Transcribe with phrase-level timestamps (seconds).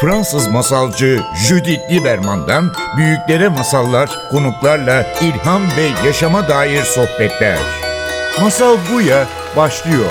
[0.00, 7.58] Fransız masalcı Judith Lieberman'dan büyüklere masallar, konuklarla ilham ve yaşama dair sohbetler.
[8.40, 9.26] Masal Buya
[9.56, 10.10] başlıyor.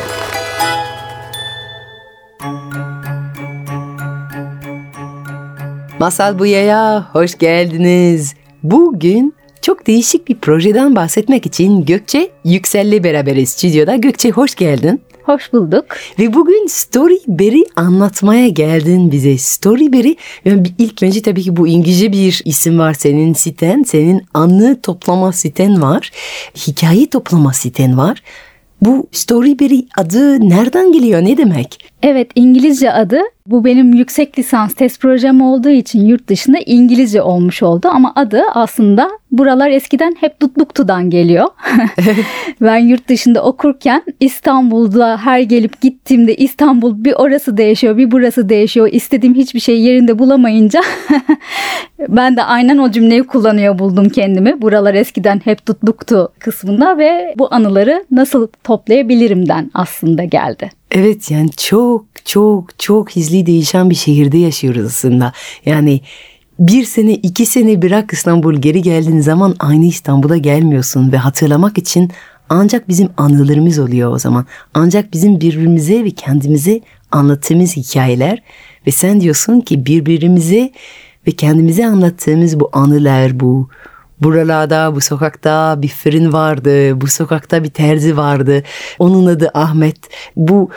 [5.99, 8.33] Masal Buya'ya hoş geldiniz.
[8.63, 13.96] Bugün çok değişik bir projeden bahsetmek için Gökçe Yüksel'le beraberiz stüdyoda.
[13.96, 15.01] Gökçe hoş geldin.
[15.30, 15.86] Hoş bulduk.
[16.20, 19.38] Ve bugün Storyberry anlatmaya geldin bize.
[19.38, 20.16] Storyberry,
[20.46, 23.84] yani ilk önce tabii ki bu İngilizce bir isim var senin siten.
[23.84, 26.12] Senin anı toplama siten var.
[26.68, 28.23] Hikaye toplama siten var.
[28.82, 31.22] Bu Storyberry adı nereden geliyor?
[31.22, 31.90] Ne demek?
[32.03, 37.63] Evet İngilizce adı bu benim yüksek lisans test projem olduğu için yurt dışında İngilizce olmuş
[37.63, 41.45] oldu ama adı aslında buralar eskiden hep Dutluktu'dan geliyor.
[42.62, 48.89] ben yurt dışında okurken İstanbul'da her gelip gittiğimde İstanbul bir orası değişiyor bir burası değişiyor.
[48.91, 50.81] İstediğim hiçbir şey yerinde bulamayınca
[52.09, 54.61] ben de aynen o cümleyi kullanıyor buldum kendimi.
[54.61, 60.78] Buralar eskiden hep Dutluktu kısmında ve bu anıları nasıl toplayabilirimden aslında geldi.
[60.92, 65.34] Evet yani çok çok çok hızlı değişen bir şehirde yaşıyoruz aslında.
[65.66, 66.02] Yani
[66.59, 72.12] bir sene iki sene bırak İstanbul geri geldiğin zaman aynı İstanbul'a gelmiyorsun ve hatırlamak için
[72.50, 74.46] ancak bizim anılarımız oluyor o zaman.
[74.73, 76.81] Ancak bizim birbirimize ve kendimize
[77.12, 78.44] anlattığımız hikayeler
[78.88, 80.72] ve sen diyorsun ki birbirimize
[81.28, 83.70] ve kendimize anlattığımız bu anılar bu
[84.22, 88.64] Buralarda bu sokakta bir fırın vardı, bu sokakta bir terzi vardı.
[89.00, 89.98] Onun adı Ahmet.
[90.36, 90.70] Bu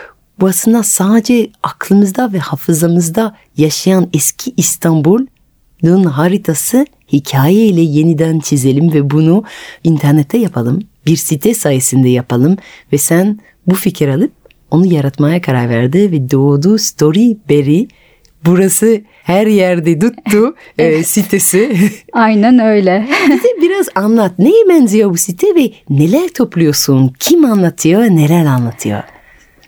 [0.43, 9.45] aslında sadece aklımızda ve hafızamızda yaşayan eski İstanbul'un haritası hikayeyle yeniden çizelim ve bunu
[9.85, 10.83] internette yapalım.
[11.07, 12.57] Bir site sayesinde yapalım
[12.93, 14.33] ve sen bu fikir alıp
[14.71, 17.89] onu yaratmaya karar verdi ve doğdu Storyberry
[18.47, 21.77] Burası her yerde tuttu e, sitesi.
[22.13, 23.07] Aynen öyle.
[23.29, 24.39] Bize biraz anlat.
[24.39, 27.13] Neye benziyor bu site ve neler topluyorsun?
[27.19, 29.03] Kim anlatıyor, neler anlatıyor?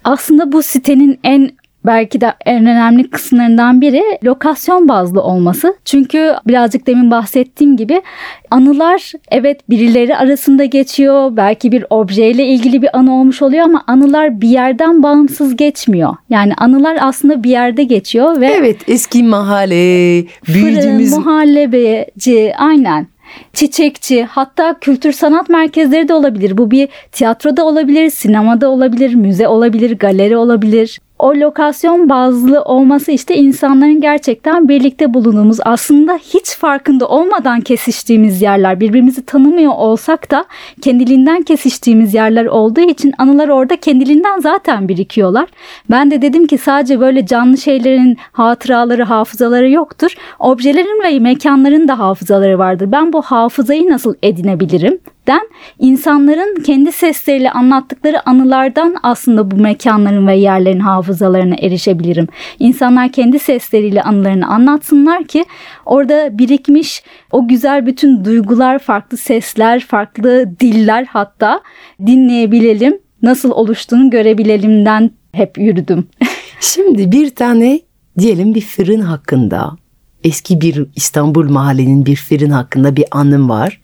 [0.04, 1.50] Aslında bu sitenin en
[1.86, 5.76] belki de en önemli kısımlarından biri lokasyon bazlı olması.
[5.84, 8.02] Çünkü birazcık demin bahsettiğim gibi
[8.50, 11.36] anılar evet birileri arasında geçiyor.
[11.36, 16.16] Belki bir objeyle ilgili bir anı olmuş oluyor ama anılar bir yerden bağımsız geçmiyor.
[16.30, 23.06] Yani anılar aslında bir yerde geçiyor ve Evet, eski mahalle, büyüdüğümüz fırın, muhallebeci aynen
[23.52, 26.58] çiçekçi hatta kültür sanat merkezleri de olabilir.
[26.58, 33.36] Bu bir tiyatroda olabilir, sinemada olabilir, müze olabilir, galeri olabilir o lokasyon bazlı olması işte
[33.36, 40.44] insanların gerçekten birlikte bulunduğumuz aslında hiç farkında olmadan kesiştiğimiz yerler birbirimizi tanımıyor olsak da
[40.82, 45.48] kendiliğinden kesiştiğimiz yerler olduğu için anılar orada kendiliğinden zaten birikiyorlar.
[45.90, 50.14] Ben de dedim ki sadece böyle canlı şeylerin hatıraları hafızaları yoktur.
[50.38, 52.92] Objelerin ve mekanların da hafızaları vardır.
[52.92, 54.98] Ben bu hafızayı nasıl edinebilirim?
[55.26, 55.48] Den
[55.78, 62.28] insanların kendi sesleriyle anlattıkları anılardan aslında bu mekanların ve yerlerin hafızalarına erişebilirim.
[62.58, 65.44] İnsanlar kendi sesleriyle anılarını anlatsınlar ki
[65.86, 67.02] orada birikmiş
[67.32, 71.60] o güzel bütün duygular, farklı sesler, farklı diller hatta
[72.06, 72.98] dinleyebilelim.
[73.22, 76.08] Nasıl oluştuğunu görebilelimden hep yürüdüm.
[76.60, 77.80] Şimdi bir tane
[78.18, 79.76] diyelim bir fırın hakkında
[80.24, 83.80] eski bir İstanbul mahallenin bir fırın hakkında bir anım var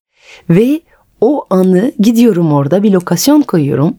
[0.51, 0.81] ve
[1.21, 3.95] o anı gidiyorum orada bir lokasyon koyuyorum.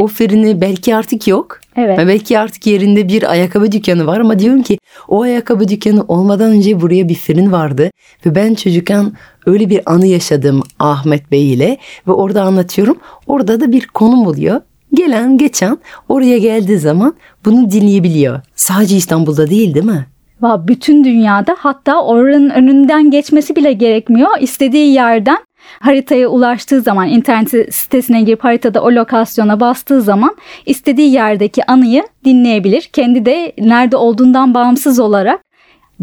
[0.00, 1.60] O fırını belki artık yok.
[1.76, 1.98] Evet.
[1.98, 4.78] Belki artık yerinde bir ayakkabı dükkanı var ama diyorum ki
[5.08, 7.90] o ayakkabı dükkanı olmadan önce buraya bir fırın vardı.
[8.26, 9.12] Ve ben çocukken
[9.46, 11.78] öyle bir anı yaşadım Ahmet Bey ile
[12.08, 12.96] ve orada anlatıyorum.
[13.26, 14.60] Orada da bir konum oluyor.
[14.94, 18.40] Gelen geçen oraya geldiği zaman bunu dinleyebiliyor.
[18.54, 20.06] Sadece İstanbul'da değil değil mi?
[20.42, 24.30] Bütün dünyada hatta oranın önünden geçmesi bile gerekmiyor.
[24.40, 25.38] İstediği yerden
[25.80, 30.36] haritaya ulaştığı zaman internet sitesine girip haritada o lokasyona bastığı zaman
[30.66, 32.82] istediği yerdeki anıyı dinleyebilir.
[32.82, 35.40] Kendi de nerede olduğundan bağımsız olarak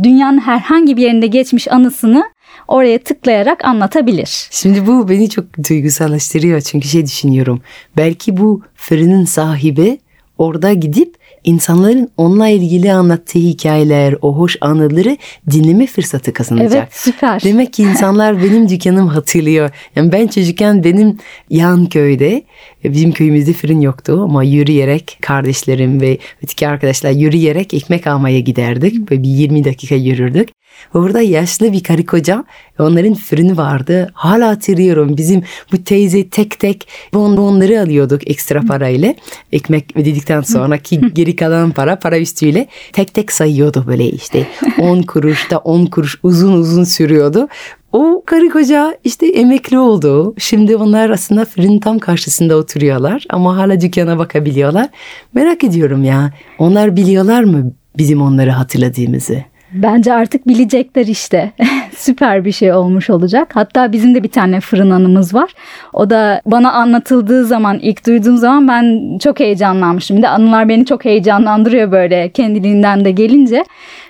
[0.04, 2.24] dünyanın herhangi bir yerinde geçmiş anısını
[2.68, 4.48] oraya tıklayarak anlatabilir.
[4.52, 7.62] Şimdi bu beni çok duygusallaştırıyor çünkü şey düşünüyorum.
[7.98, 10.00] Belki bu fırının sahibi
[10.38, 15.18] orada gidip insanların onunla ilgili anlattığı hikayeler, o hoş anıları
[15.52, 16.74] dinleme fırsatı kazanacak.
[16.74, 17.44] Evet süper.
[17.44, 19.70] Demek ki insanlar benim dükkanım hatırlıyor.
[19.96, 21.18] Yani ben çocukken benim
[21.50, 22.44] yan köyde,
[22.84, 29.10] bizim köyümüzde fırın yoktu ama yürüyerek kardeşlerim ve öteki arkadaşlar yürüyerek ekmek almaya giderdik.
[29.10, 30.50] Böyle bir 20 dakika yürürdük.
[30.94, 32.44] Orada yaşlı bir karı koca
[32.80, 34.10] onların fırını vardı.
[34.14, 39.14] Hala hatırlıyorum bizim bu teyze tek tek bonbonları alıyorduk ekstra parayla.
[39.52, 44.48] Ekmek ödedikten sonraki geri kalan para para üstüyle tek tek sayıyordu böyle işte
[44.80, 47.48] 10 kuruş da 10 kuruş uzun uzun sürüyordu.
[47.94, 50.36] O karı koca işte emekli oldu.
[50.38, 54.90] Şimdi onlar aslında fırın tam karşısında oturuyorlar ama hala dükkana bakabiliyorlar.
[55.34, 59.44] Merak ediyorum ya onlar biliyorlar mı bizim onları hatırladığımızı?
[59.74, 61.52] Bence artık bilecekler işte.
[61.98, 63.50] Süper bir şey olmuş olacak.
[63.54, 65.52] Hatta bizim de bir tane fırın anımız var.
[65.94, 70.18] O da bana anlatıldığı zaman, ilk duyduğum zaman ben çok heyecanlanmıştım.
[70.18, 73.64] Bir de anılar beni çok heyecanlandırıyor böyle kendiliğinden de gelince.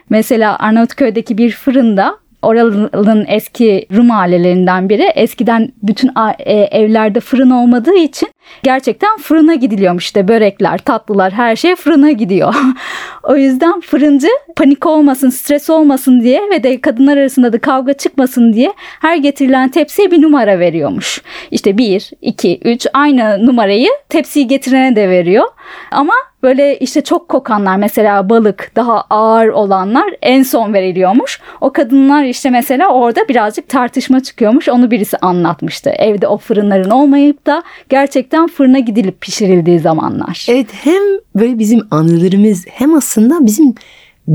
[0.09, 5.03] Mesela Arnavutköy'deki bir fırında Oralı'nın eski Rum ailelerinden biri.
[5.03, 8.29] Eskiden bütün e, evlerde fırın olmadığı için
[8.63, 12.55] gerçekten fırına gidiliyormuş işte börekler, tatlılar her şey fırına gidiyor.
[13.23, 18.53] o yüzden fırıncı panik olmasın, stres olmasın diye ve de kadınlar arasında da kavga çıkmasın
[18.53, 21.21] diye her getirilen tepsiye bir numara veriyormuş.
[21.51, 25.45] İşte 1, 2, 3 aynı numarayı tepsiyi getirene de veriyor.
[25.91, 26.13] Ama
[26.43, 31.41] böyle işte çok kokanlar mesela balık daha ağır olanlar en son veriliyormuş.
[31.61, 34.69] O kadınlar işte mesela orada birazcık tartışma çıkıyormuş.
[34.69, 35.89] Onu birisi anlatmıştı.
[35.89, 40.45] Evde o fırınların olmayıp da gerçekten fırına gidilip pişirildiği zamanlar.
[40.49, 41.01] Evet hem
[41.35, 43.75] böyle bizim anılarımız hem aslında bizim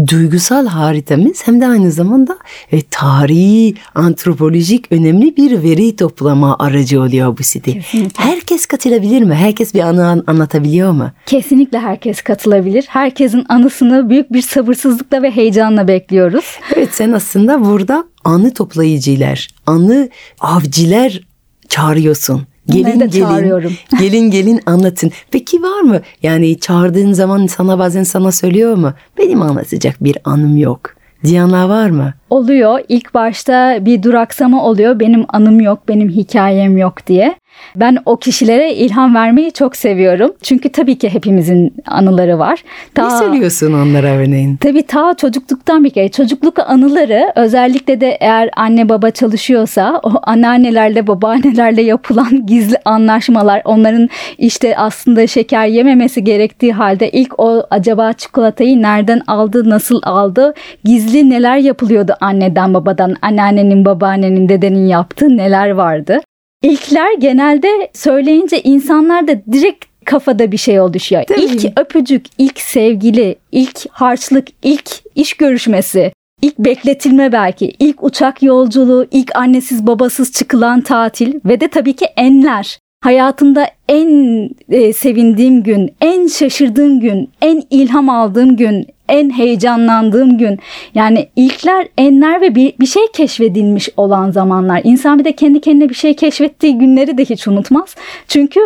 [0.07, 2.39] duygusal haritamız hem de aynı zamanda
[2.73, 7.73] e, tarihi, antropolojik önemli bir veri toplama aracı oluyor bu site.
[7.73, 8.25] Kesinlikle.
[8.25, 9.35] Herkes katılabilir mi?
[9.35, 11.11] Herkes bir anı an, anlatabiliyor mu?
[11.27, 12.85] Kesinlikle herkes katılabilir.
[12.89, 16.59] Herkesin anısını büyük bir sabırsızlıkla ve heyecanla bekliyoruz.
[16.75, 20.09] Evet sen aslında burada anı toplayıcılar, anı
[20.41, 21.21] avcılar
[21.69, 22.47] çağırıyorsun.
[22.67, 23.73] Gelin de çağırıyorum.
[24.01, 25.11] gelin gelin anlatın.
[25.31, 26.01] Peki var mı?
[26.23, 28.93] Yani çağırdığın zaman sana bazen sana söylüyor mu?
[29.19, 30.95] Benim anlatacak bir anım yok.
[31.25, 32.15] Diyanlar var mı?
[32.31, 32.81] Oluyor.
[32.89, 35.01] İlk başta bir duraksama oluyor.
[35.01, 37.35] Benim anım yok, benim hikayem yok diye.
[37.77, 40.33] Ben o kişilere ilham vermeyi çok seviyorum.
[40.43, 42.65] Çünkü tabii ki hepimizin anıları var.
[42.95, 44.57] Ta, ne söylüyorsun onlara örneğin?
[44.57, 46.09] Tabii ta çocukluktan bir kere.
[46.09, 54.09] Çocukluk anıları özellikle de eğer anne baba çalışıyorsa o anneannelerle babaannelerle yapılan gizli anlaşmalar onların
[54.39, 60.55] işte aslında şeker yememesi gerektiği halde ilk o acaba çikolatayı nereden aldı, nasıl aldı,
[60.85, 66.21] gizli neler yapılıyordu anneden babadan, anneannenin, babaannenin, dedenin yaptığı neler vardı.
[66.65, 71.25] İlkler genelde söyleyince insanlar da direkt kafada bir şey oluşuyor.
[71.29, 71.41] Tabii.
[71.41, 76.13] İlk öpücük, ilk sevgili, ilk harçlık, ilk iş görüşmesi,
[76.43, 82.05] ilk bekletilme belki, ilk uçak yolculuğu, ilk annesiz babasız çıkılan tatil ve de tabii ki
[82.17, 82.79] enler.
[83.01, 90.59] Hayatımda en e, sevindiğim gün, en şaşırdığım gün, en ilham aldığım gün, en heyecanlandığım gün.
[90.95, 94.81] Yani ilkler, enler ve bir, bir şey keşfedilmiş olan zamanlar.
[94.85, 97.95] İnsan bir de kendi kendine bir şey keşfettiği günleri de hiç unutmaz.
[98.29, 98.61] Çünkü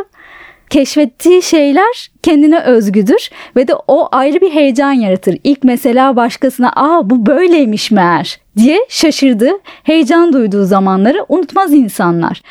[0.70, 5.38] keşfettiği şeyler kendine özgüdür ve de o ayrı bir heyecan yaratır.
[5.44, 12.42] İlk mesela başkasına aa bu böyleymiş meğer diye şaşırdığı, heyecan duyduğu zamanları unutmaz insanlar.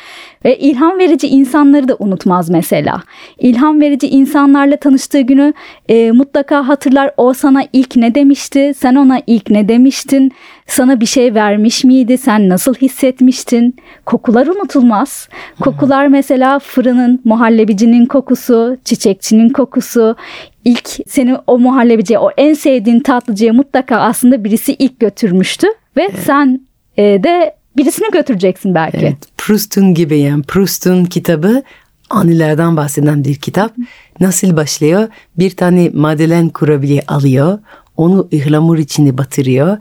[0.44, 3.02] Ve ilham verici insanları da unutmaz mesela.
[3.38, 5.52] İlham verici insanlarla tanıştığı günü
[5.88, 7.10] e, mutlaka hatırlar.
[7.16, 8.72] O sana ilk ne demişti?
[8.76, 10.32] Sen ona ilk ne demiştin?
[10.68, 12.18] Sana bir şey vermiş miydi?
[12.18, 13.76] Sen nasıl hissetmiştin?
[14.06, 15.28] Kokular unutulmaz.
[15.60, 20.16] Kokular mesela fırının, muhallebicinin kokusu, çiçekçinin kokusu,
[20.64, 25.66] ilk seni o muhallebiciye, o en sevdiğin tatlıcıya mutlaka aslında birisi ilk götürmüştü
[25.96, 26.24] ve evet.
[26.26, 26.60] sen
[26.96, 28.98] e, de birisini götüreceksin belki.
[28.98, 31.62] Evet, Proust'un gibi yani Proust'un kitabı
[32.10, 33.72] anılardan bahseden bir kitap.
[34.20, 35.08] Nasıl başlıyor?
[35.38, 37.58] Bir tane madelen kurabiye alıyor.
[37.96, 39.78] Onu ıhlamur içine batırıyor.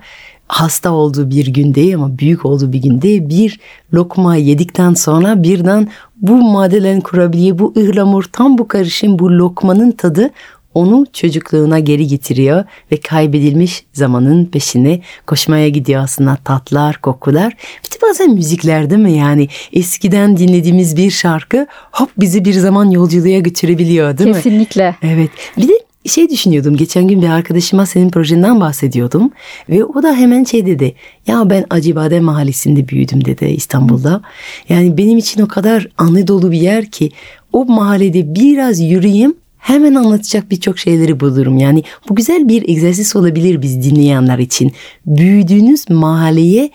[0.48, 3.60] Hasta olduğu bir günde ama büyük olduğu bir günde bir
[3.94, 5.88] lokma yedikten sonra birden
[6.22, 10.32] bu madelen kurabiye, bu ıhlamur tam bu karışım bu lokmanın tadı
[10.74, 17.54] onu çocukluğuna geri getiriyor ve kaybedilmiş zamanın peşine koşmaya gidiyor aslında tatlar, kokular.
[17.86, 22.90] Bir de bazen müzikler değil mi yani eskiden dinlediğimiz bir şarkı hop bizi bir zaman
[22.90, 24.88] yolculuğa götürebiliyor değil Kesinlikle.
[24.90, 24.96] mi?
[25.02, 25.22] Kesinlikle.
[25.22, 25.30] Evet.
[25.58, 25.77] Bir de
[26.08, 26.78] şey düşünüyordum.
[26.78, 29.32] Geçen gün bir arkadaşıma senin projenden bahsediyordum.
[29.70, 30.96] Ve o da hemen şey dedi.
[31.28, 34.22] Ya ben Acıbadem Mahallesi'nde büyüdüm dedi İstanbul'da.
[34.70, 37.12] Yani benim için o kadar anı dolu bir yer ki
[37.54, 41.58] o mahallede biraz yürüyeyim hemen anlatacak birçok şeyleri bulurum.
[41.58, 44.72] Yani bu güzel bir egzersiz olabilir biz dinleyenler için.
[45.06, 46.70] Büyüdüğünüz mahalleye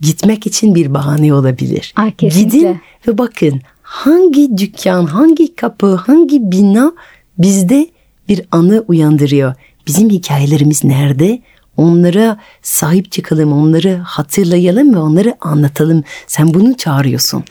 [0.00, 1.92] gitmek için bir bahane olabilir.
[1.96, 6.92] Ay, Gidin ve bakın hangi dükkan, hangi kapı, hangi bina
[7.38, 7.86] bizde
[8.28, 9.54] bir anı uyandırıyor.
[9.86, 11.40] Bizim hikayelerimiz nerede?
[11.78, 16.04] onlara sahip çıkalım, onları hatırlayalım ve onları anlatalım.
[16.26, 17.44] Sen bunu çağırıyorsun.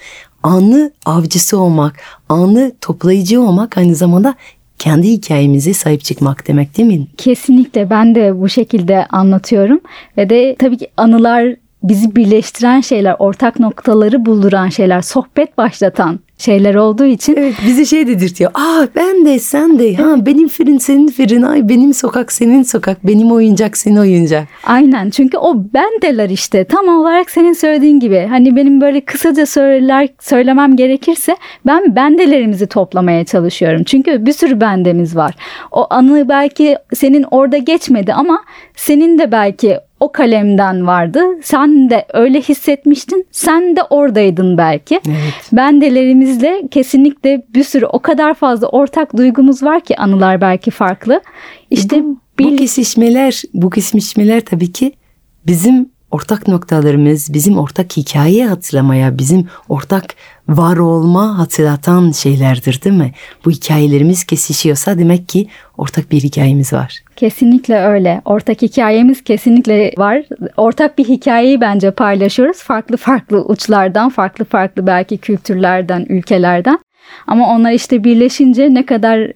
[0.44, 1.96] Anı avcısı olmak,
[2.30, 4.36] anı toplayıcı olmak aynı zamanda
[4.80, 7.08] kendi hikayemize sahip çıkmak demek değil mi?
[7.18, 9.80] Kesinlikle ben de bu şekilde anlatıyorum
[10.18, 16.76] ve de tabii ki anılar bizi birleştiren şeyler, ortak noktaları bulduran şeyler, sohbet başlatan şeyler
[16.76, 17.36] olduğu için.
[17.38, 18.52] Evet bizi şey dedirtiyor.
[18.54, 19.96] Aa ben de sen de.
[19.96, 21.42] Ha benim firin senin firin.
[21.42, 23.08] Ay benim sokak senin sokak.
[23.08, 24.48] Benim oyuncak senin oyuncak.
[24.64, 28.26] Aynen çünkü o bendeler işte tam olarak senin söylediğin gibi.
[28.30, 33.84] Hani benim böyle kısaca söyler, söylemem gerekirse ben bendelerimizi toplamaya çalışıyorum.
[33.84, 35.36] Çünkü bir sürü bendemiz var.
[35.72, 38.44] O anı belki senin orada geçmedi ama
[38.76, 41.20] senin de belki o kalemden vardı.
[41.42, 43.28] Sen de öyle hissetmiştin.
[43.32, 45.00] Sen de oradaydın belki.
[45.08, 45.52] Evet.
[45.52, 51.22] Bendelerimizle kesinlikle bir sürü o kadar fazla ortak duygumuz var ki anılar belki farklı.
[51.72, 52.46] İşte bu, bir...
[52.46, 54.94] bu kesişmeler, bu kesişmeler tabii ki
[55.48, 60.06] bizim ortak noktalarımız, bizim ortak hikayeyi hatırlamaya, bizim ortak
[60.50, 63.12] var olma hatırlatan şeylerdir değil mi?
[63.46, 65.48] Bu hikayelerimiz kesişiyorsa demek ki
[65.78, 67.00] ortak bir hikayemiz var.
[67.16, 68.22] Kesinlikle öyle.
[68.26, 70.24] Ortak hikayemiz kesinlikle var.
[70.58, 72.64] Ortak bir hikayeyi bence paylaşıyoruz.
[72.64, 76.80] Farklı farklı uçlardan, farklı farklı belki kültürlerden, ülkelerden.
[77.28, 79.32] Ama onlar işte birleşince ne kadar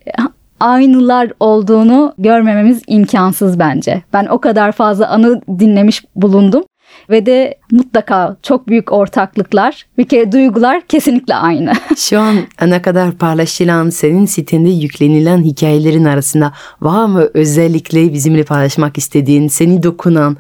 [0.62, 4.02] aynılar olduğunu görmememiz imkansız bence.
[4.14, 6.64] Ben o kadar fazla anı dinlemiş bulundum
[7.10, 11.74] ve de mutlaka çok büyük ortaklıklar bir kere duygular kesinlikle aynı.
[11.98, 12.36] Şu an
[12.68, 19.84] ne kadar paylaşılan senin sitende yüklenilen hikayelerin arasında var mı özellikle bizimle paylaşmak istediğin seni
[19.84, 20.38] dokunan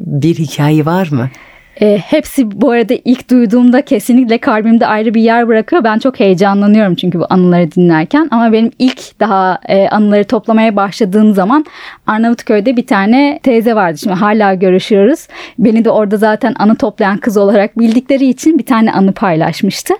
[0.00, 1.30] bir hikaye var mı?
[1.80, 5.84] E, hepsi bu arada ilk duyduğumda kesinlikle kalbimde ayrı bir yer bırakıyor.
[5.84, 8.28] Ben çok heyecanlanıyorum çünkü bu anıları dinlerken.
[8.30, 11.64] Ama benim ilk daha e, anıları toplamaya başladığım zaman
[12.06, 13.98] Arnavutköy'de bir tane teyze vardı.
[13.98, 15.28] Şimdi hala görüşüyoruz.
[15.58, 19.94] Beni de orada zaten anı toplayan kız olarak bildikleri için bir tane anı paylaşmıştı.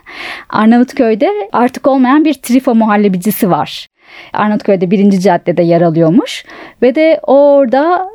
[0.51, 3.89] Arnavutköy'de artık olmayan bir trifo muhallebicisi var.
[4.33, 6.45] Arnavutköy'de birinci caddede yer alıyormuş.
[6.83, 8.09] Ve de orada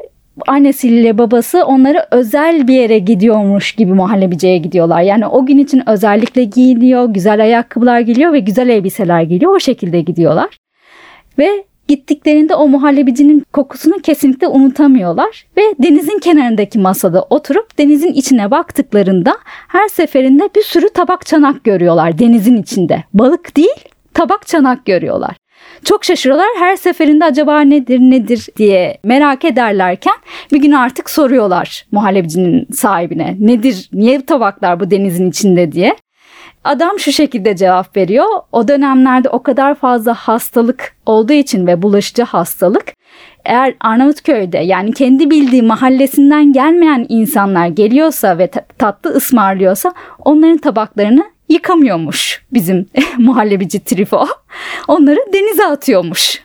[0.47, 5.01] annesiyle babası onları özel bir yere gidiyormuş gibi muhallebiciye gidiyorlar.
[5.01, 9.55] Yani o gün için özellikle giyiniyor, güzel ayakkabılar geliyor ve güzel elbiseler geliyor.
[9.55, 10.57] O şekilde gidiyorlar.
[11.39, 19.37] Ve gittiklerinde o muhallebicinin kokusunu kesinlikle unutamıyorlar ve denizin kenarındaki masada oturup denizin içine baktıklarında
[19.67, 23.03] her seferinde bir sürü tabak çanak görüyorlar denizin içinde.
[23.13, 25.40] Balık değil, tabak çanak görüyorlar.
[25.85, 26.47] Çok şaşırıyorlar.
[26.59, 30.15] Her seferinde acaba nedir nedir diye merak ederlerken
[30.51, 33.35] bir gün artık soruyorlar muhallebicinin sahibine.
[33.39, 35.95] Nedir, niye tabaklar bu denizin içinde diye.
[36.63, 38.25] Adam şu şekilde cevap veriyor.
[38.51, 42.93] O dönemlerde o kadar fazla hastalık olduğu için ve bulaşıcı hastalık
[43.45, 48.47] eğer Arnavutköy'de yani kendi bildiği mahallesinden gelmeyen insanlar geliyorsa ve
[48.77, 52.85] tatlı ısmarlıyorsa onların tabaklarını yıkamıyormuş bizim
[53.17, 54.27] muhallebici Trifo.
[54.87, 56.41] Onları denize atıyormuş.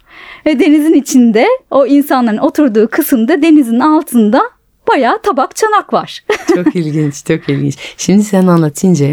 [0.46, 4.42] Ve denizin içinde o insanların oturduğu kısımda denizin altında
[4.88, 6.24] bayağı tabak çanak var.
[6.54, 7.76] çok ilginç, çok ilginç.
[7.96, 9.06] Şimdi sen anlatınca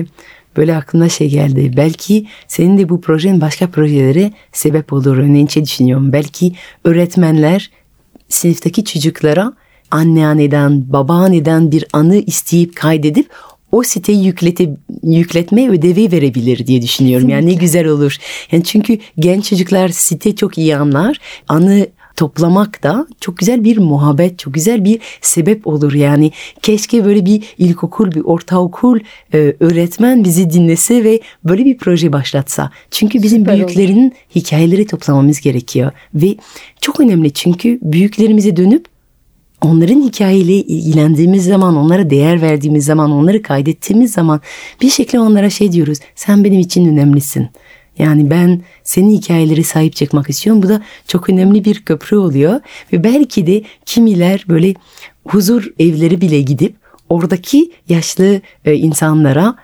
[0.57, 1.71] böyle aklımda şey geldi.
[1.77, 5.17] Belki senin de bu projen başka projelere sebep olur.
[5.17, 6.13] Örneğin şey düşünüyorum.
[6.13, 7.71] Belki öğretmenler
[8.29, 9.53] sınıftaki çocuklara
[9.91, 13.29] anneanneden, babaanneden bir anı isteyip kaydedip
[13.73, 14.69] o siteyi yüklete,
[15.03, 17.27] yükletme ödevi verebilir diye düşünüyorum.
[17.27, 17.47] Kesinlikle.
[17.49, 18.17] Yani ne güzel olur.
[18.51, 21.19] Yani çünkü genç çocuklar site çok iyi anlar.
[21.47, 25.93] Anı toplamak da çok güzel bir muhabbet, çok güzel bir sebep olur.
[25.93, 28.99] Yani keşke böyle bir ilkokul, bir ortaokul
[29.33, 32.71] e, öğretmen bizi dinlese ve böyle bir proje başlatsa.
[32.91, 34.11] Çünkü bizim Süper büyüklerin olur.
[34.35, 35.91] hikayeleri toplamamız gerekiyor.
[36.13, 36.35] Ve
[36.81, 38.92] çok önemli çünkü büyüklerimize dönüp
[39.65, 44.41] onların hikayeyle ilgilendiğimiz zaman, onlara değer verdiğimiz zaman, onları kaydettiğimiz zaman
[44.81, 45.97] bir şekilde onlara şey diyoruz.
[46.15, 47.49] Sen benim için önemlisin.
[47.97, 50.63] Yani ben senin hikayeleri sahip çıkmak istiyorum.
[50.63, 52.61] Bu da çok önemli bir köprü oluyor.
[52.93, 54.73] Ve belki de kimiler böyle
[55.27, 56.75] huzur evleri bile gidip
[57.09, 59.55] oradaki yaşlı e, insanlara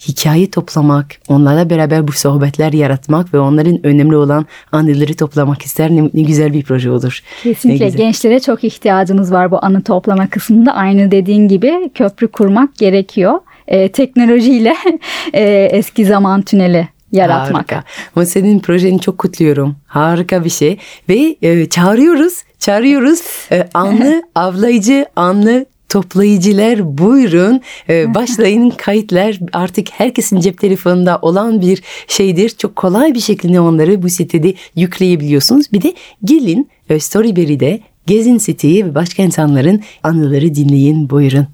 [0.00, 6.10] hikaye toplamak, onlarla beraber bu sohbetler yaratmak ve onların önemli olan anıları toplamak ister ne,
[6.14, 7.20] ne güzel bir proje olur.
[7.42, 10.72] Kesinlikle gençlere çok ihtiyacımız var bu anı toplama kısmında.
[10.74, 13.40] Aynı dediğin gibi köprü kurmak gerekiyor.
[13.68, 14.74] Ee, teknolojiyle
[15.32, 17.72] e, eski zaman tüneli yaratmak.
[17.72, 17.84] Harika.
[18.16, 19.76] Ama senin projeni çok kutluyorum.
[19.86, 20.78] Harika bir şey.
[21.08, 23.20] Ve e, çağırıyoruz, çağırıyoruz.
[23.52, 31.82] E, anlı avlayıcı, anlı toplayıcılar buyurun ee, başlayın kayıtlar artık herkesin cep telefonunda olan bir
[32.08, 32.48] şeydir.
[32.48, 35.72] Çok kolay bir şekilde onları bu sitede yükleyebiliyorsunuz.
[35.72, 41.46] Bir de gelin e, Storyberry'de Gezin siteyi ve başka insanların anıları dinleyin buyurun.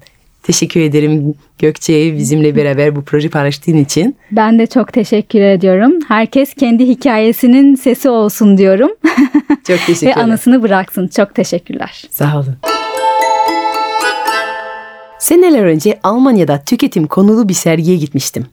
[0.43, 4.15] Teşekkür ederim Gökçe bizimle beraber bu proje paylaştığın için.
[4.31, 5.91] Ben de çok teşekkür ediyorum.
[6.07, 8.91] Herkes kendi hikayesinin sesi olsun diyorum.
[9.67, 11.07] Çok teşekkür Ve anısını bıraksın.
[11.07, 12.03] Çok teşekkürler.
[12.09, 12.82] Sağ olun.
[15.23, 18.45] Seneler önce Almanya'da tüketim konulu bir sergiye gitmiştim.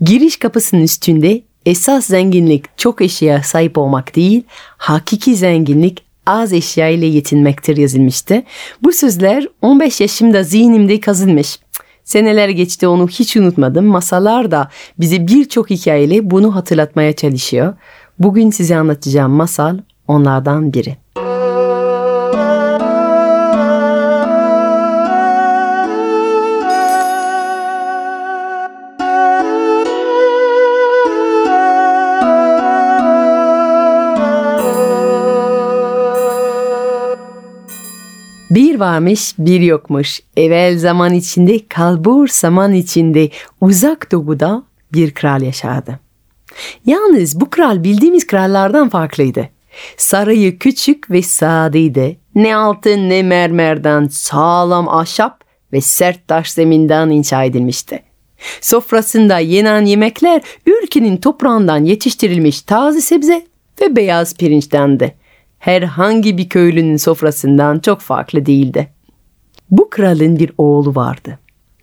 [0.00, 4.42] Giriş kapısının üstünde esas zenginlik çok eşya sahip olmak değil,
[4.76, 8.42] hakiki zenginlik az eşya ile yetinmektir yazılmıştı.
[8.82, 11.58] Bu sözler 15 yaşımda zihnimde kazınmış.
[12.04, 13.84] Seneler geçti onu hiç unutmadım.
[13.84, 17.74] Masalar da bize birçok hikayeyle bunu hatırlatmaya çalışıyor.
[18.18, 20.96] Bugün size anlatacağım masal onlardan biri.
[38.80, 40.20] Varmış bir yokmuş.
[40.36, 46.00] Evvel zaman içinde kalbur zaman içinde uzak doğuda bir kral yaşardı.
[46.86, 49.48] Yalnız bu kral bildiğimiz krallardan farklıydı.
[49.96, 52.20] Sarayı küçük ve sadeydi.
[52.34, 58.02] Ne altın ne mermerden sağlam ahşap ve sert taş zeminden inşa edilmişti.
[58.60, 63.46] Sofrasında yenen yemekler ülkenin toprağından yetiştirilmiş taze sebze
[63.80, 65.14] ve beyaz pirinçtendi
[65.60, 68.88] herhangi bir köylünün sofrasından çok farklı değildi.
[69.70, 71.38] Bu kralın bir oğlu vardı.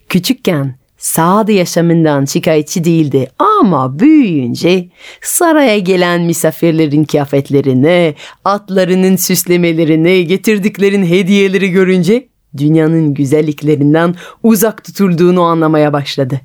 [0.10, 4.90] Küçükken sade yaşamından şikayetçi değildi ama büyüyünce
[5.22, 8.16] saraya gelen misafirlerin kıyafetlerini,
[8.46, 16.42] atlarının süslemelerini, getirdiklerin hediyeleri görünce dünyanın güzelliklerinden uzak tutulduğunu anlamaya başladı.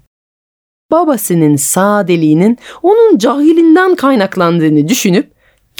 [0.90, 5.31] Babasının sadeliğinin onun cahilinden kaynaklandığını düşünüp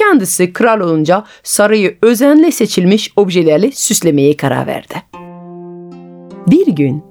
[0.02, 4.94] Kendisi kral olunca sarayı özenle seçilmiş objelerle süslemeye karar verdi.
[6.50, 7.04] Bir gün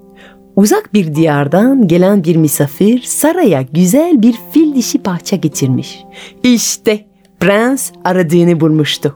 [0.55, 6.03] uzak bir diyardan gelen bir misafir saraya güzel bir fil dişi parça getirmiş.
[6.43, 7.05] İşte
[7.39, 9.15] prens aradığını bulmuştu.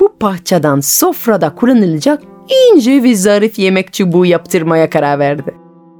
[0.00, 2.22] Bu parçadan sofrada kullanılacak
[2.72, 5.54] ince ve zarif yemek çubuğu yaptırmaya karar verdi.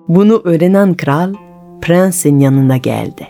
[0.08, 1.34] Bunu öğrenen kral
[1.80, 3.28] prensin yanına geldi.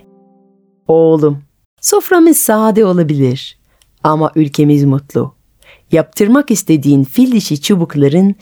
[0.88, 1.38] Oğlum,
[1.81, 3.63] soframız sade olabilir
[4.05, 5.35] ama ülkemiz mutlu.
[5.93, 8.35] Yaptırmak istediğin fil dişi çubukların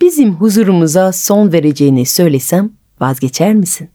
[0.00, 3.88] bizim huzurumuza son vereceğini söylesem vazgeçer misin?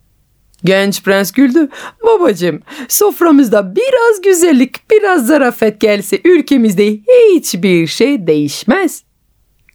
[0.63, 1.69] Genç prens güldü.
[2.03, 6.99] Babacım soframızda biraz güzellik, biraz zarafet gelse ülkemizde
[7.34, 9.03] hiçbir şey değişmez.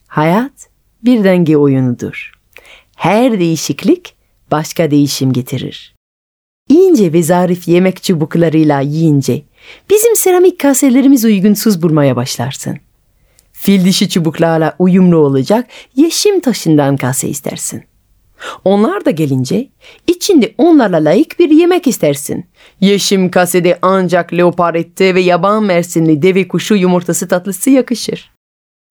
[0.07, 0.69] Hayat
[1.05, 2.33] bir denge oyunudur.
[2.97, 4.15] Her değişiklik
[4.51, 5.97] başka değişim getirir.
[6.69, 9.43] İnce ve zarif yemek çubuklarıyla yiyince
[9.91, 12.79] Bizim seramik kaselerimiz uygunsuz bulmaya başlarsın.
[13.53, 17.85] Fil dişi çubuklarla uyumlu olacak yeşim taşından kase istersin.
[18.65, 19.69] Onlar da gelince
[20.07, 22.47] içinde onlarla layık bir yemek istersin.
[22.81, 28.33] Yeşim kasede ancak leopar eti ve yaban mersinli deve kuşu yumurtası tatlısı yakışır.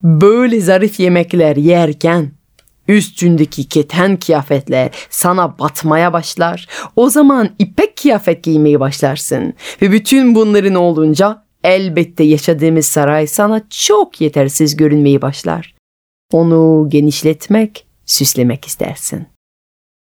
[0.04, 2.32] Böyle zarif yemekler yerken
[2.88, 6.68] Üstündeki keten kıyafetler sana batmaya başlar.
[6.96, 9.54] O zaman ipek kıyafet giymeye başlarsın.
[9.82, 15.76] Ve bütün bunların olunca elbette yaşadığımız saray sana çok yetersiz görünmeye başlar.
[16.32, 19.28] Onu genişletmek, süslemek istersin.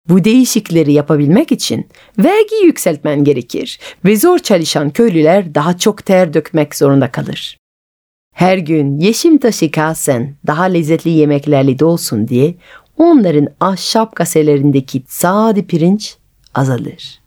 [0.09, 1.89] Bu değişikleri yapabilmek için
[2.19, 7.60] vergi yükseltmen gerekir ve zor çalışan köylüler daha çok ter dökmek zorunda kalır.
[8.33, 12.55] Her gün yeşim taşı kalsen daha lezzetli yemeklerle dolsun diye
[12.97, 16.17] onların ahşap kaselerindeki sade pirinç
[16.55, 17.21] azalır.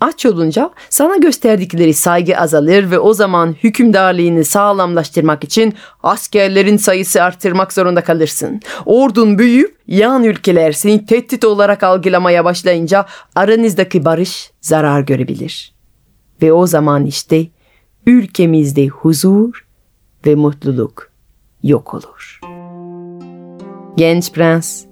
[0.00, 7.72] Aç olunca sana gösterdikleri saygı azalır ve o zaman hükümdarlığını sağlamlaştırmak için askerlerin sayısı arttırmak
[7.72, 8.60] zorunda kalırsın.
[8.86, 15.74] Ordun büyüyüp yan ülkeler seni tehdit olarak algılamaya başlayınca aranızdaki barış zarar görebilir.
[16.42, 17.46] Ve o zaman işte
[18.06, 19.67] ülkemizde huzur
[20.26, 21.12] ve mutluluk
[21.62, 22.40] yok olur.
[23.96, 24.84] Genç prens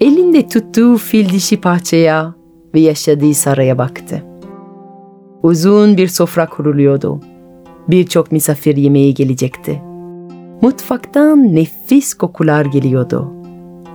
[0.00, 2.34] elinde tuttuğu fil dişi parçaya
[2.74, 4.24] ve yaşadığı saraya baktı.
[5.42, 7.20] Uzun bir sofra kuruluyordu.
[7.88, 9.82] Birçok misafir yemeğe gelecekti.
[10.62, 13.32] Mutfaktan nefis kokular geliyordu.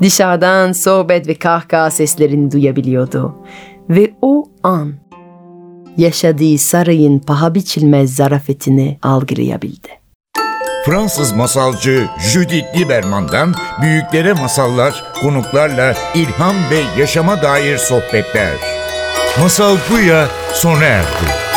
[0.02, 3.36] Dışarıdan sohbet ve kahkaha seslerini duyabiliyordu.
[3.90, 4.94] Ve o an
[5.98, 10.03] yaşadığı sarayın paha biçilmez zarafetini algılayabildi.
[10.86, 18.54] Fransız masalcı Judith Lieberman'dan büyüklere masallar, konuklarla ilham ve yaşama dair sohbetler.
[19.40, 21.53] Masal Buya sona erdi.